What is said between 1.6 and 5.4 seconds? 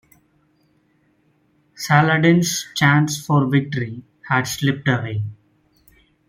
Saladin's chance for victory had slipped away.